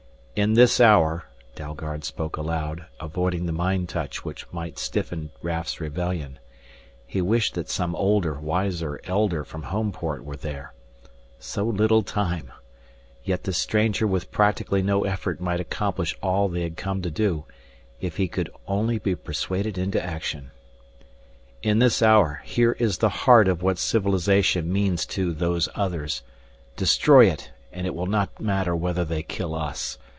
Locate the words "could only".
18.29-18.97